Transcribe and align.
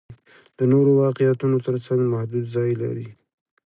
د 0.57 0.59
نورو 0.71 0.91
واقعیتونو 1.03 1.57
تر 1.65 1.75
څنګ 1.85 2.01
محدود 2.13 2.45
ځای 2.55 2.71
لري. 2.81 3.09